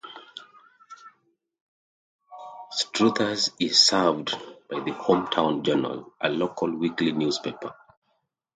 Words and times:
Struthers 2.71 3.51
is 3.59 3.79
served 3.79 4.31
by 4.67 4.79
the 4.79 4.93
"Hometown 4.93 5.61
Journal", 5.61 6.11
a 6.19 6.27
local 6.27 6.75
weekly 6.75 7.11
newspaper. 7.11 7.75